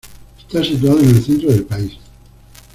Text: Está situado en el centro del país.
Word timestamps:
Está 0.47 0.63
situado 0.63 0.99
en 0.99 1.09
el 1.09 1.23
centro 1.23 1.51
del 1.51 1.63
país. 1.63 1.93